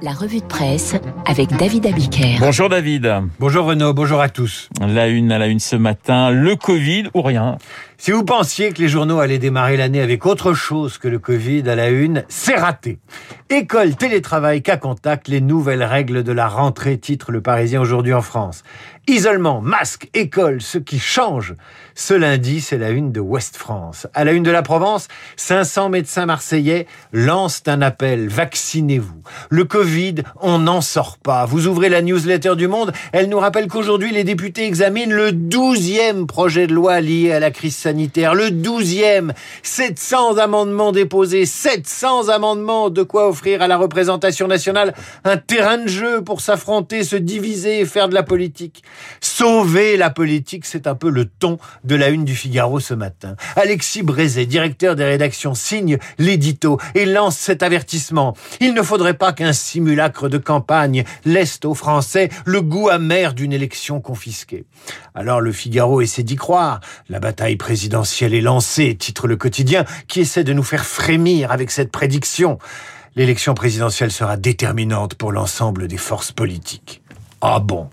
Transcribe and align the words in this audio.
La 0.00 0.12
revue 0.12 0.40
de 0.40 0.46
presse 0.46 0.96
avec 1.26 1.50
David 1.56 1.86
Abiker. 1.86 2.38
Bonjour 2.40 2.68
David. 2.68 3.08
Bonjour 3.38 3.66
Renaud, 3.66 3.92
bonjour 3.92 4.20
à 4.20 4.28
tous. 4.28 4.68
La 4.80 5.06
une 5.06 5.30
à 5.30 5.38
la 5.38 5.46
une 5.46 5.60
ce 5.60 5.76
matin, 5.76 6.30
le 6.30 6.56
Covid 6.56 7.04
ou 7.14 7.22
rien? 7.22 7.58
Si 7.98 8.10
vous 8.10 8.24
pensiez 8.24 8.72
que 8.72 8.82
les 8.82 8.88
journaux 8.88 9.20
allaient 9.20 9.38
démarrer 9.38 9.76
l'année 9.76 10.00
avec 10.00 10.26
autre 10.26 10.54
chose 10.54 10.98
que 10.98 11.06
le 11.06 11.20
Covid 11.20 11.68
à 11.68 11.76
la 11.76 11.90
une, 11.90 12.24
c'est 12.28 12.56
raté. 12.56 12.98
École, 13.48 13.94
télétravail, 13.94 14.60
cas 14.60 14.76
contact, 14.76 15.28
les 15.28 15.40
nouvelles 15.40 15.84
règles 15.84 16.24
de 16.24 16.32
la 16.32 16.48
rentrée, 16.48 16.98
titre 16.98 17.30
le 17.30 17.40
Parisien 17.40 17.80
aujourd'hui 17.80 18.14
en 18.14 18.22
France. 18.22 18.64
Isolement, 19.08 19.60
masque, 19.60 20.08
école, 20.14 20.62
ce 20.62 20.78
qui 20.78 21.00
change. 21.00 21.54
Ce 21.96 22.14
lundi, 22.14 22.60
c'est 22.60 22.78
la 22.78 22.90
une 22.90 23.10
de 23.10 23.18
Ouest 23.18 23.56
France. 23.56 24.06
À 24.14 24.22
la 24.22 24.30
une 24.30 24.44
de 24.44 24.50
la 24.52 24.62
Provence, 24.62 25.08
500 25.36 25.88
médecins 25.88 26.24
marseillais 26.24 26.86
lancent 27.12 27.64
un 27.66 27.82
appel. 27.82 28.28
Vaccinez-vous. 28.28 29.22
Le 29.50 29.64
Covid, 29.64 30.14
on 30.40 30.58
n'en 30.58 30.80
sort 30.80 31.18
pas. 31.18 31.46
Vous 31.46 31.66
ouvrez 31.66 31.88
la 31.88 32.00
newsletter 32.00 32.54
du 32.54 32.68
Monde, 32.68 32.92
elle 33.12 33.28
nous 33.28 33.40
rappelle 33.40 33.66
qu'aujourd'hui, 33.66 34.12
les 34.12 34.22
députés 34.22 34.66
examinent 34.66 35.12
le 35.12 35.32
douzième 35.32 36.28
projet 36.28 36.68
de 36.68 36.72
loi 36.72 37.00
lié 37.00 37.32
à 37.32 37.40
la 37.40 37.50
crise 37.50 37.76
sanitaire. 37.76 38.36
Le 38.36 38.52
douzième. 38.52 39.32
700 39.64 40.38
amendements 40.38 40.92
déposés. 40.92 41.44
700 41.44 42.28
amendements. 42.28 42.88
De 42.88 43.02
quoi 43.02 43.28
offrir 43.28 43.62
à 43.62 43.66
la 43.66 43.78
représentation 43.78 44.46
nationale 44.46 44.94
un 45.24 45.38
terrain 45.38 45.78
de 45.78 45.88
jeu 45.88 46.22
pour 46.22 46.40
s'affronter, 46.40 47.02
se 47.02 47.16
diviser 47.16 47.80
et 47.80 47.84
faire 47.84 48.08
de 48.08 48.14
la 48.14 48.22
politique. 48.22 48.84
Sauver 49.20 49.96
la 49.96 50.10
politique, 50.10 50.66
c'est 50.66 50.86
un 50.86 50.94
peu 50.94 51.10
le 51.10 51.26
ton 51.26 51.58
de 51.84 51.94
la 51.94 52.08
une 52.08 52.24
du 52.24 52.34
Figaro 52.34 52.80
ce 52.80 52.94
matin. 52.94 53.36
Alexis 53.56 54.02
Brézet, 54.02 54.46
directeur 54.46 54.96
des 54.96 55.04
rédactions, 55.04 55.54
signe 55.54 55.98
l'édito 56.18 56.78
et 56.94 57.06
lance 57.06 57.36
cet 57.36 57.62
avertissement. 57.62 58.36
Il 58.60 58.74
ne 58.74 58.82
faudrait 58.82 59.14
pas 59.14 59.32
qu'un 59.32 59.52
simulacre 59.52 60.28
de 60.28 60.38
campagne 60.38 61.04
laisse 61.24 61.60
aux 61.64 61.74
Français 61.74 62.28
le 62.44 62.62
goût 62.62 62.88
amer 62.88 63.34
d'une 63.34 63.52
élection 63.52 64.00
confisquée. 64.00 64.64
Alors 65.14 65.40
le 65.40 65.52
Figaro 65.52 66.00
essaie 66.00 66.22
d'y 66.22 66.36
croire. 66.36 66.80
La 67.08 67.20
bataille 67.20 67.56
présidentielle 67.56 68.34
est 68.34 68.40
lancée, 68.40 68.96
titre 68.96 69.26
le 69.26 69.36
quotidien, 69.36 69.84
qui 70.08 70.20
essaie 70.20 70.44
de 70.44 70.52
nous 70.52 70.62
faire 70.62 70.84
frémir 70.84 71.52
avec 71.52 71.70
cette 71.70 71.92
prédiction. 71.92 72.58
L'élection 73.14 73.54
présidentielle 73.54 74.10
sera 74.10 74.36
déterminante 74.36 75.14
pour 75.14 75.32
l'ensemble 75.32 75.86
des 75.86 75.98
forces 75.98 76.32
politiques. 76.32 77.02
Ah 77.40 77.60
bon? 77.60 77.90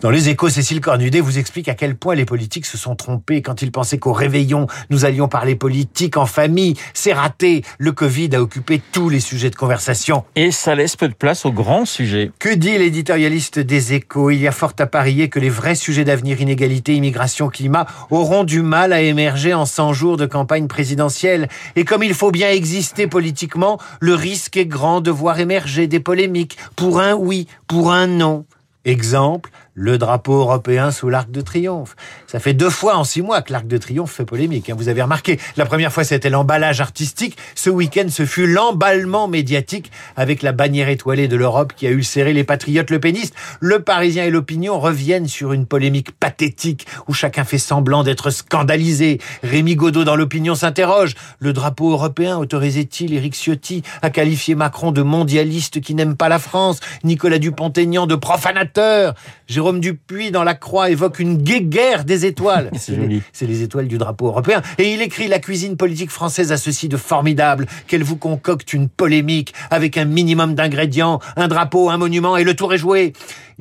Dans 0.00 0.10
les 0.10 0.28
échos, 0.28 0.48
Cécile 0.48 0.80
Cornudet 0.80 1.20
vous 1.20 1.38
explique 1.38 1.68
à 1.68 1.74
quel 1.74 1.96
point 1.96 2.14
les 2.14 2.24
politiques 2.24 2.66
se 2.66 2.78
sont 2.78 2.96
trompés 2.96 3.42
quand 3.42 3.62
ils 3.62 3.72
pensaient 3.72 3.98
qu'au 3.98 4.12
réveillon, 4.12 4.66
nous 4.90 5.04
allions 5.04 5.28
parler 5.28 5.54
politique 5.54 6.16
en 6.16 6.26
famille. 6.26 6.74
C'est 6.94 7.12
raté. 7.12 7.62
Le 7.78 7.92
Covid 7.92 8.34
a 8.34 8.42
occupé 8.42 8.80
tous 8.92 9.08
les 9.08 9.20
sujets 9.20 9.50
de 9.50 9.56
conversation. 9.56 10.24
Et 10.36 10.50
ça 10.50 10.74
laisse 10.74 10.96
peu 10.96 11.08
de 11.08 11.14
place 11.14 11.44
aux 11.44 11.52
grands 11.52 11.84
sujets. 11.84 12.30
Que 12.38 12.54
dit 12.54 12.76
l'éditorialiste 12.78 13.58
des 13.58 13.94
échos? 13.94 14.30
Il 14.30 14.40
y 14.40 14.48
a 14.48 14.52
fort 14.52 14.72
à 14.78 14.86
parier 14.86 15.28
que 15.28 15.38
les 15.38 15.50
vrais 15.50 15.74
sujets 15.74 16.04
d'avenir, 16.04 16.40
inégalité, 16.40 16.94
immigration, 16.94 17.48
climat, 17.48 17.86
auront 18.10 18.44
du 18.44 18.62
mal 18.62 18.92
à 18.92 19.00
émerger 19.00 19.54
en 19.54 19.66
100 19.66 19.92
jours 19.92 20.16
de 20.16 20.26
campagne 20.26 20.66
présidentielle. 20.66 21.48
Et 21.76 21.84
comme 21.84 22.02
il 22.02 22.14
faut 22.14 22.30
bien 22.30 22.50
exister 22.50 23.06
politiquement, 23.06 23.78
le 24.00 24.14
risque 24.14 24.56
est 24.56 24.66
grand 24.66 25.00
de 25.00 25.10
voir 25.10 25.38
émerger 25.40 25.86
des 25.86 26.00
polémiques 26.00 26.56
pour 26.76 27.00
un 27.00 27.14
oui, 27.14 27.46
pour 27.66 27.92
un 27.92 28.06
non. 28.06 28.44
Exemple, 28.84 29.50
le 29.74 29.96
drapeau 29.96 30.40
européen 30.40 30.90
sous 30.90 31.08
l'Arc 31.08 31.30
de 31.30 31.40
Triomphe. 31.40 31.96
Ça 32.26 32.40
fait 32.40 32.52
deux 32.52 32.70
fois 32.70 32.96
en 32.96 33.04
six 33.04 33.22
mois 33.22 33.40
que 33.42 33.52
l'Arc 33.52 33.66
de 33.66 33.78
Triomphe 33.78 34.12
fait 34.12 34.24
polémique. 34.24 34.68
Hein. 34.68 34.74
Vous 34.76 34.88
avez 34.88 35.02
remarqué, 35.02 35.38
la 35.56 35.64
première 35.64 35.92
fois 35.92 36.04
c'était 36.04 36.30
l'emballage 36.30 36.80
artistique. 36.80 37.36
Ce 37.54 37.70
week-end, 37.70 38.06
ce 38.10 38.26
fut 38.26 38.46
l'emballement 38.46 39.28
médiatique 39.28 39.90
avec 40.16 40.42
la 40.42 40.52
bannière 40.52 40.88
étoilée 40.88 41.28
de 41.28 41.36
l'Europe 41.36 41.72
qui 41.74 41.86
a 41.86 41.90
ulcéré 41.90 42.32
les 42.32 42.44
patriotes 42.44 42.90
le 42.90 43.00
pénistes. 43.00 43.34
Le 43.60 43.80
Parisien 43.80 44.24
et 44.24 44.30
l'opinion 44.30 44.78
reviennent 44.78 45.28
sur 45.28 45.52
une 45.52 45.66
polémique 45.66 46.12
pathétique 46.12 46.86
où 47.08 47.14
chacun 47.14 47.44
fait 47.44 47.58
semblant 47.58 48.02
d'être 48.02 48.30
scandalisé. 48.30 49.18
Rémi 49.42 49.74
Godot 49.74 50.04
dans 50.04 50.16
l'opinion 50.16 50.54
s'interroge. 50.54 51.14
Le 51.38 51.52
drapeau 51.52 51.92
européen 51.92 52.36
autorisait-il 52.36 53.14
Éric 53.14 53.34
Ciotti 53.34 53.82
à 54.02 54.10
qualifier 54.10 54.54
Macron 54.54 54.92
de 54.92 55.02
mondialiste 55.02 55.80
qui 55.80 55.94
n'aime 55.94 56.16
pas 56.16 56.28
la 56.28 56.38
France? 56.38 56.80
Nicolas 57.04 57.38
Dupont-Aignan 57.38 58.06
de 58.06 58.14
profanateur? 58.14 59.14
Jérôme 59.62 59.78
Dupuis 59.78 60.32
dans 60.32 60.42
La 60.42 60.54
Croix 60.54 60.90
évoque 60.90 61.20
une 61.20 61.36
guéguerre 61.36 62.04
des 62.04 62.26
étoiles. 62.26 62.68
C'est 62.76 62.96
joli. 62.96 63.22
C'est 63.32 63.46
les 63.46 63.62
étoiles 63.62 63.86
du 63.86 63.96
drapeau 63.96 64.26
européen. 64.26 64.60
Et 64.76 64.92
il 64.92 65.00
écrit 65.02 65.28
La 65.28 65.38
cuisine 65.38 65.76
politique 65.76 66.10
française 66.10 66.50
a 66.50 66.56
ceci 66.56 66.88
de 66.88 66.96
formidable 66.96 67.66
qu'elle 67.86 68.02
vous 68.02 68.16
concocte 68.16 68.72
une 68.72 68.88
polémique 68.88 69.54
avec 69.70 69.98
un 69.98 70.04
minimum 70.04 70.56
d'ingrédients, 70.56 71.20
un 71.36 71.46
drapeau, 71.46 71.90
un 71.90 71.96
monument 71.96 72.36
et 72.36 72.42
le 72.42 72.56
tour 72.56 72.74
est 72.74 72.78
joué. 72.78 73.12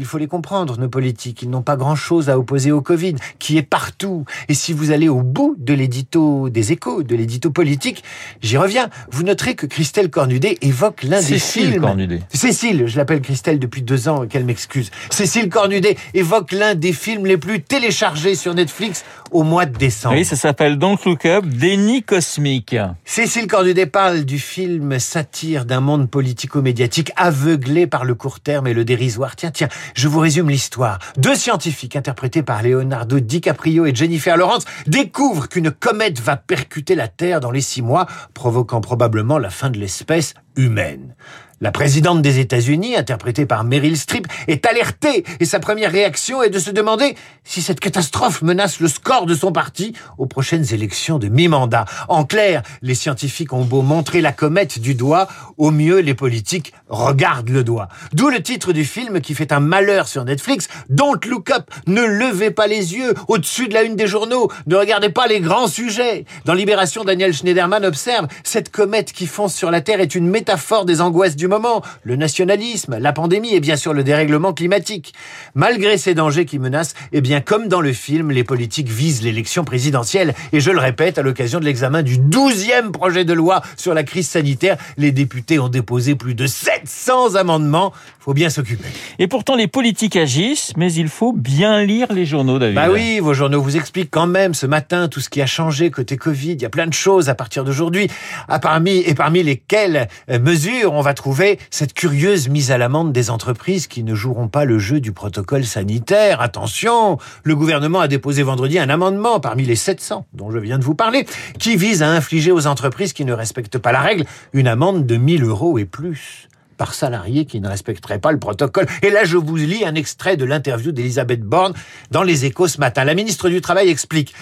Il 0.02 0.08
faut 0.08 0.18
les 0.18 0.26
comprendre, 0.26 0.80
nos 0.80 0.90
politiques. 0.90 1.44
Ils 1.44 1.50
n'ont 1.52 1.62
pas 1.62 1.76
grand-chose 1.76 2.28
à 2.32 2.40
opposer 2.40 2.72
au 2.72 2.82
Covid, 2.82 3.14
qui 3.38 3.60
est 3.60 3.62
partout. 3.62 4.26
Et 4.50 4.56
si 4.56 4.74
vous 4.74 4.90
allez 4.90 5.08
au 5.08 5.22
bout 5.22 5.56
de 5.60 5.76
l'édito 5.76 6.50
des 6.50 6.72
échos, 6.72 7.04
de 7.04 7.16
l'édito 7.16 7.52
politique, 7.52 8.04
j'y 8.42 8.58
reviens. 8.58 8.90
Vous 9.12 9.22
noterez 9.22 9.54
que 9.54 9.68
Christelle 9.68 10.10
Cornudet 10.10 10.58
évoque 10.64 11.04
l'un 11.04 11.20
des 11.20 11.38
Cécile 11.38 11.68
films. 11.68 11.82
Cornudet. 11.84 12.22
Cécile, 12.34 12.88
je 12.88 12.98
l'appelle 12.98 13.22
Christelle 13.22 13.60
depuis 13.60 13.84
deux 13.84 14.10
ans, 14.10 14.26
qu'elle 14.26 14.44
m'excuse. 14.44 14.90
Cécile 15.12 15.50
Cornudet 15.50 15.96
évoque 16.16 16.52
l'un 16.52 16.74
des 16.74 16.94
films 16.94 17.28
les 17.28 17.38
plus 17.38 17.62
téléchargés 17.62 18.34
sur 18.34 18.56
Netflix 18.56 19.06
au 19.30 19.44
mois 19.44 19.68
de 19.68 19.78
décembre. 19.78 20.16
Oui, 20.16 20.26
ça 20.26 20.36
s'appelle 20.36 20.80
Don't 20.80 20.98
Look 21.06 21.28
Up, 21.28 21.46
Déni 21.46 22.02
cosmique. 22.02 22.76
Cécile 23.06 23.46
Cornudet 23.46 23.86
parle 23.86 24.26
du 24.26 24.40
film 24.40 24.98
satire 24.98 25.66
d'un 25.66 25.80
monde 25.80 26.10
politico-médiatique 26.10 27.12
aveuglé 27.16 27.86
par 27.86 28.04
le 28.04 28.16
court 28.16 28.40
terme 28.40 28.66
et 28.66 28.74
le 28.74 28.84
dérisoire. 28.84 29.36
Tiens, 29.36 29.52
tiens, 29.52 29.70
je 29.96 30.08
vous 30.08 30.20
résume 30.20 30.50
l'histoire. 30.50 31.00
Deux 31.18 31.36
scientifiques 31.36 31.96
interprétés 31.96 32.44
par 32.44 32.64
Leonardo 32.64 33.20
DiCaprio 33.20 33.86
et 33.86 33.96
Jennifer 33.96 34.38
Lawrence 34.38 34.66
découvrent 34.88 35.48
qu'une 35.48 35.72
comète 35.72 36.20
va 36.20 36.38
percuter 36.38 36.96
la 36.96 37.08
Terre 37.08 37.40
dans 37.40 37.52
les 37.52 37.62
six 37.62 37.82
mois, 37.82 38.06
provoquant 38.34 38.82
probablement 38.82 39.38
la 39.38 39.50
fin 39.50 39.70
de 39.70 39.80
l'espèce 39.80 40.34
humaine. 40.56 41.16
La 41.64 41.72
présidente 41.72 42.24
des 42.24 42.40
États-Unis, 42.40 42.96
interprétée 42.96 43.46
par 43.46 43.64
Meryl 43.64 43.96
Streep, 43.96 44.26
est 44.48 44.66
alertée 44.66 45.24
et 45.40 45.46
sa 45.46 45.60
première 45.60 45.92
réaction 45.92 46.42
est 46.42 46.50
de 46.50 46.58
se 46.58 46.72
demander 46.72 47.16
si 47.44 47.62
cette 47.62 47.80
catastrophe 47.80 48.42
menace 48.42 48.80
le 48.80 48.88
score 48.88 49.28
de 49.28 49.36
son 49.36 49.52
parti 49.52 49.94
aux 50.18 50.26
prochaines 50.26 50.74
élections 50.74 51.20
de 51.20 51.28
mi-mandat. 51.28 51.86
En 52.08 52.26
clair, 52.26 52.64
les 52.82 52.96
scientifiques 52.96 53.54
ont 53.54 53.64
beau 53.64 53.84
montrer 53.84 54.22
la 54.22 54.32
comète 54.32 54.80
du 54.80 54.96
doigt, 54.96 55.28
au 55.60 55.70
mieux 55.70 56.00
les 56.00 56.16
politiques 56.16 56.74
regardent 56.90 57.50
le 57.50 57.64
doigt. 57.64 57.90
D'où 58.12 58.30
le 58.30 58.42
titre 58.42 58.74
du 58.74 58.84
film 58.84 59.22
qui 59.22 59.36
fait 59.36 59.52
un 59.52 59.60
malheur 59.60 60.08
sur 60.08 60.26
Netflix, 60.26 60.68
Don't 60.90 61.20
Look 61.28 61.52
Up, 61.52 61.70
ne 61.86 62.02
levez 62.02 62.50
pas 62.50 62.66
les 62.66 62.96
yeux 62.96 63.14
au-dessus 63.28 63.68
de 63.68 63.76
la 63.76 63.84
une 63.84 63.96
des 63.96 64.08
journaux, 64.08 64.52
ne 64.66 64.76
regardez 64.76 65.10
pas 65.10 65.28
les 65.28 65.40
grands 65.40 65.68
sujets. 65.68 66.26
Dans 66.46 66.56
Libération, 66.56 67.04
Daniel 67.04 67.36
Schneiderman 67.36 67.86
observe, 67.86 68.28
cette 68.44 68.72
comète 68.72 69.14
qui 69.14 69.28
fonce 69.28 69.54
sur 69.54 69.70
la 69.70 69.82
Terre 69.82 70.02
est 70.02 70.16
une 70.16 70.28
métaphore 70.28 70.86
des 70.86 71.02
angoisses 71.02 71.36
du 71.36 71.51
moment, 71.52 71.84
le 72.04 72.16
nationalisme, 72.16 72.98
la 72.98 73.12
pandémie 73.14 73.54
et 73.54 73.60
bien 73.60 73.76
sûr 73.76 73.94
le 73.94 74.04
dérèglement 74.04 74.54
climatique. 74.54 75.14
Malgré 75.54 75.98
ces 75.98 76.16
dangers 76.16 76.46
qui 76.46 76.60
menacent, 76.60 76.96
eh 77.12 77.22
bien 77.22 77.42
comme 77.42 77.68
dans 77.68 77.82
le 77.82 77.92
film, 77.94 78.32
les 78.32 78.44
politiques 78.44 78.88
visent 78.88 79.22
l'élection 79.22 79.64
présidentielle. 79.64 80.34
Et 80.54 80.62
je 80.62 80.72
le 80.72 80.80
répète, 80.80 81.18
à 81.18 81.22
l'occasion 81.22 81.60
de 81.60 81.66
l'examen 81.66 82.04
du 82.04 82.18
douzième 82.18 82.92
projet 82.92 83.26
de 83.26 83.34
loi 83.34 83.62
sur 83.76 83.94
la 83.94 84.04
crise 84.04 84.30
sanitaire, 84.30 84.78
les 84.98 85.12
députés 85.12 85.60
ont 85.60 85.68
déposé 85.68 86.16
plus 86.16 86.36
de 86.36 86.48
700 86.48 87.36
amendements. 87.36 87.92
Faut 88.20 88.34
bien 88.34 88.50
s'occuper. 88.50 88.88
Et 89.20 89.28
pourtant, 89.28 89.56
les 89.56 89.68
politiques 89.68 90.16
agissent, 90.16 90.74
mais 90.78 90.94
il 90.94 91.10
faut 91.10 91.34
bien 91.34 91.84
lire 91.84 92.14
les 92.14 92.26
journaux, 92.26 92.60
David. 92.60 92.76
Bah 92.76 92.90
oui, 92.92 93.20
vos 93.20 93.34
journaux 93.34 93.62
vous 93.62 93.76
expliquent 93.76 94.12
quand 94.12 94.28
même 94.28 94.54
ce 94.54 94.68
matin 94.68 95.08
tout 95.08 95.20
ce 95.20 95.30
qui 95.30 95.42
a 95.42 95.48
changé 95.48 95.90
côté 95.92 96.18
Covid. 96.18 96.54
Il 96.54 96.62
y 96.62 96.66
a 96.66 96.70
plein 96.70 96.88
de 96.88 96.94
choses 96.94 97.30
à 97.30 97.36
partir 97.36 97.64
d'aujourd'hui. 97.64 98.08
Ah, 98.48 98.60
parmi, 98.60 98.98
et 99.00 99.16
parmi 99.16 99.44
lesquelles 99.44 100.08
euh, 100.30 100.40
mesures 100.40 100.94
on 100.94 101.02
va 101.02 101.14
trouver 101.14 101.41
cette 101.70 101.94
curieuse 101.94 102.50
mise 102.50 102.72
à 102.72 102.78
l'amende 102.78 103.12
des 103.12 103.30
entreprises 103.30 103.88
qui 103.88 104.04
ne 104.04 104.14
joueront 104.14 104.48
pas 104.48 104.66
le 104.66 104.78
jeu 104.78 105.00
du 105.00 105.12
protocole 105.12 105.66
sanitaire. 105.66 106.42
Attention, 106.42 107.18
le 107.44 107.56
gouvernement 107.56 108.00
a 108.00 108.08
déposé 108.08 108.44
vendredi 108.44 108.78
un 108.78 108.90
amendement 108.90 109.40
parmi 109.40 109.66
les 109.66 109.76
700 109.76 110.26
dont 110.34 110.52
je 110.52 110.60
viens 110.60 110.78
de 110.78 110.84
vous 110.84 110.96
parler, 110.96 111.26
qui 111.60 111.76
vise 111.78 112.04
à 112.04 112.10
infliger 112.10 112.52
aux 112.52 112.68
entreprises 112.68 113.14
qui 113.14 113.26
ne 113.26 113.34
respectent 113.34 113.80
pas 113.80 113.92
la 113.92 114.02
règle 114.02 114.26
une 114.54 114.68
amende 114.68 115.06
de 115.06 115.18
1000 115.18 115.44
euros 115.44 115.78
et 115.78 115.86
plus 115.86 116.48
par 116.78 116.94
salarié 116.94 117.46
qui 117.46 117.60
ne 117.60 117.68
respecterait 117.68 118.20
pas 118.20 118.32
le 118.32 118.40
protocole. 118.40 118.88
Et 119.04 119.10
là, 119.10 119.24
je 119.24 119.38
vous 119.38 119.56
lis 119.56 119.86
un 119.86 119.96
extrait 119.96 120.38
de 120.38 120.46
l'interview 120.46 120.92
d'Elisabeth 120.92 121.42
Borne 121.42 121.74
dans 122.10 122.24
Les 122.24 122.46
Échos 122.46 122.68
ce 122.68 122.80
matin. 122.80 123.04
La 123.04 123.14
ministre 123.14 123.50
du 123.50 123.62
Travail 123.62 123.90
explique 123.90 124.34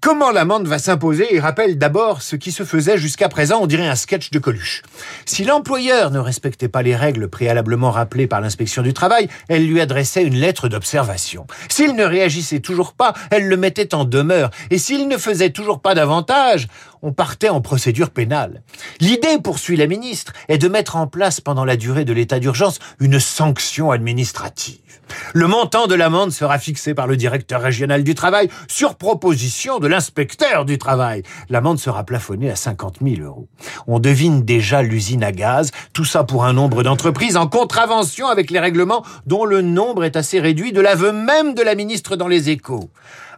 Comment 0.00 0.30
l'amende 0.30 0.68
va 0.68 0.78
s'imposer 0.78 1.40
rappelle 1.40 1.78
d'abord 1.78 2.22
ce 2.22 2.36
qui 2.36 2.52
se 2.52 2.64
faisait 2.64 2.98
jusqu'à 2.98 3.28
présent, 3.28 3.60
on 3.62 3.66
dirait 3.66 3.88
un 3.88 3.96
sketch 3.96 4.30
de 4.30 4.38
Coluche. 4.38 4.82
Si 5.24 5.42
l'employeur 5.42 6.10
ne 6.10 6.18
respectait 6.18 6.68
pas 6.68 6.82
les 6.82 6.94
règles 6.94 7.28
préalablement 7.28 7.90
rappelées 7.90 8.26
par 8.26 8.40
l'inspection 8.40 8.82
du 8.82 8.92
travail, 8.92 9.28
elle 9.48 9.66
lui 9.66 9.80
adressait 9.80 10.22
une 10.22 10.36
lettre 10.36 10.68
d'observation. 10.68 11.46
S'il 11.68 11.96
ne 11.96 12.04
réagissait 12.04 12.60
toujours 12.60 12.92
pas, 12.92 13.14
elle 13.30 13.48
le 13.48 13.56
mettait 13.56 13.94
en 13.94 14.04
demeure. 14.04 14.50
Et 14.70 14.78
s'il 14.78 15.08
ne 15.08 15.16
faisait 15.16 15.50
toujours 15.50 15.80
pas 15.80 15.94
davantage, 15.94 16.68
on 17.02 17.12
partait 17.12 17.48
en 17.48 17.60
procédure 17.60 18.10
pénale. 18.10 18.62
L'idée, 19.00 19.38
poursuit 19.42 19.76
la 19.76 19.86
ministre, 19.86 20.32
est 20.48 20.58
de 20.58 20.68
mettre 20.68 20.96
en 20.96 21.06
place 21.06 21.40
pendant 21.40 21.64
la 21.64 21.76
durée 21.76 22.04
de 22.04 22.12
l'état 22.12 22.38
d'urgence 22.38 22.78
une 23.00 23.18
sanction 23.18 23.90
administrative. 23.90 24.78
Le 25.34 25.46
montant 25.46 25.86
de 25.86 25.94
l'amende 25.94 26.32
sera 26.32 26.58
fixé 26.58 26.94
par 26.94 27.06
le 27.06 27.16
directeur 27.16 27.60
régional 27.62 28.02
du 28.02 28.14
travail 28.14 28.48
sur 28.68 28.96
proposition 28.96 29.78
de 29.78 29.85
l'inspecteur 29.86 30.64
du 30.64 30.78
travail. 30.78 31.22
L'amende 31.48 31.78
sera 31.78 32.04
plafonnée 32.04 32.50
à 32.50 32.56
50 32.56 32.98
000 33.02 33.22
euros. 33.22 33.48
On 33.86 33.98
devine 33.98 34.44
déjà 34.44 34.82
l'usine 34.82 35.24
à 35.24 35.32
gaz, 35.32 35.70
tout 35.92 36.04
ça 36.04 36.24
pour 36.24 36.44
un 36.44 36.52
nombre 36.52 36.82
d'entreprises 36.82 37.36
en 37.36 37.46
contravention 37.46 38.26
avec 38.26 38.50
les 38.50 38.60
règlements 38.60 39.04
dont 39.26 39.44
le 39.44 39.62
nombre 39.62 40.04
est 40.04 40.16
assez 40.16 40.40
réduit 40.40 40.72
de 40.72 40.80
l'aveu 40.80 41.12
même 41.12 41.54
de 41.54 41.62
la 41.62 41.74
ministre 41.74 42.16
dans 42.16 42.28
les 42.28 42.50
échos. 42.50 42.90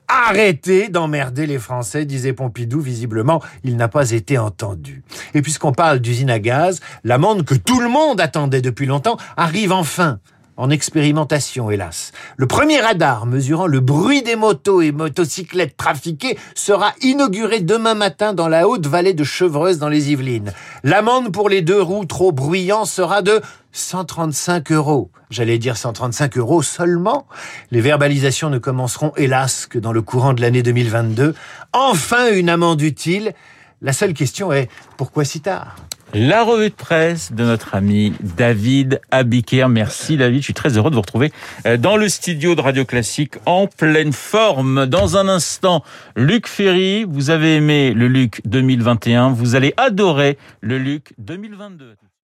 Arrêtez 0.09 0.89
d'emmerder 0.89 1.47
les 1.47 1.59
Français, 1.59 2.07
disait 2.07 2.33
Pompidou. 2.33 2.81
Visiblement, 2.81 3.43
il 3.63 3.77
n'a 3.77 3.89
pas 3.89 4.13
été 4.13 4.39
entendu. 4.39 5.03
Et 5.35 5.43
puisqu'on 5.43 5.73
parle 5.73 5.99
d'usine 5.99 6.31
à 6.31 6.39
gaz, 6.39 6.81
l'amende 7.05 7.45
que 7.45 7.55
tout 7.55 7.81
le 7.81 7.91
monde 7.91 8.19
attendait 8.19 8.63
depuis 8.63 8.87
longtemps 8.87 9.19
arrive 9.37 9.71
enfin 9.71 10.19
en 10.59 10.71
expérimentation, 10.71 11.71
hélas. 11.71 12.13
Le 12.37 12.47
premier 12.47 12.81
radar 12.81 13.25
mesurant 13.27 13.69
le 13.69 13.81
bruit 13.81 14.23
des 14.23 14.37
motos 14.37 14.83
et 14.83 14.91
motocyclettes 14.93 15.77
trafiquées 15.77 16.37
sera 16.55 16.93
inauguré 17.01 17.61
demain 17.61 17.95
matin 17.95 18.35
dans 18.35 18.49
la 18.49 18.69
haute 18.69 18.87
vallée 18.87 19.15
de 19.15 19.23
Chevreuse 19.25 19.79
dans 19.79 19.89
les 19.89 20.11
Yvelines. 20.11 20.53
L'amende 20.83 21.33
pour 21.33 21.49
les 21.49 21.63
deux 21.63 21.81
roues 21.81 22.05
trop 22.05 22.33
bruyants 22.33 22.85
sera 22.85 23.23
de 23.23 23.41
135 23.71 24.73
euros. 24.73 25.11
J'allais 25.31 25.59
dire 25.59 25.77
135 25.77 26.37
euros 26.39 26.63
seulement. 26.63 27.29
Les 27.71 27.81
verbalisations 27.81 28.51
ne 28.51 28.59
commenceront 28.59 29.13
hélas 29.17 29.67
que 29.67 29.79
dans 29.79 29.93
le 29.93 30.03
courant 30.03 30.33
de 30.33 30.41
l'année 30.41 30.65
2022. 30.65 31.35
Enfin 31.73 32.33
une 32.33 32.49
amende 32.49 32.83
utile. 32.83 33.33
La 33.81 33.93
seule 33.93 34.13
question 34.13 34.53
est 34.53 34.69
pourquoi 34.97 35.25
si 35.25 35.41
tard? 35.41 35.77
La 36.15 36.43
revue 36.43 36.71
de 36.71 36.75
presse 36.75 37.33
de 37.33 37.45
notre 37.45 37.75
ami 37.75 38.13
David 38.21 39.01
Abiker. 39.11 39.69
Merci 39.69 40.17
David, 40.17 40.41
je 40.41 40.45
suis 40.45 40.55
très 40.55 40.77
heureux 40.77 40.91
de 40.91 40.95
vous 40.95 41.03
retrouver 41.03 41.33
euh, 41.67 41.77
dans 41.77 41.97
le 41.97 42.09
studio 42.09 42.55
de 42.55 42.61
Radio 42.61 42.85
Classique 42.85 43.35
en 43.47 43.67
pleine 43.67 44.13
forme. 44.13 44.87
Dans 44.87 45.17
un 45.17 45.29
instant, 45.29 45.85
Luc 46.17 46.47
Ferry, 46.47 47.05
vous 47.05 47.31
avez 47.31 47.57
aimé 47.57 47.93
le 47.93 48.09
Luc 48.09 48.41
2021, 48.47 49.31
vous 49.31 49.55
allez 49.55 49.75
adorer 49.77 50.39
le 50.61 50.79
Luc 50.79 51.13
2022. 51.19 51.97